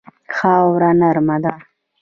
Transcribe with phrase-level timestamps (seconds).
[0.35, 1.53] خاوره نرمه ده.